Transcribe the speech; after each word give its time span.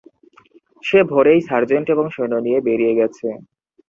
সে 0.83 0.99
ভোরেই 1.11 1.39
সার্জেন্ট 1.49 1.87
এবং 1.89 2.05
সৈন্য 2.15 2.35
নিয়ে 2.45 2.59
বেরিয়ে 2.67 2.97
গেছে। 2.99 3.27